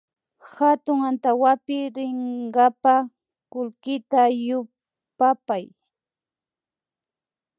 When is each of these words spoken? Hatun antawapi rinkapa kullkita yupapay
Hatun 0.53 0.99
antawapi 1.09 1.77
rinkapa 1.95 2.95
kullkita 3.51 4.21
yupapay 4.45 5.65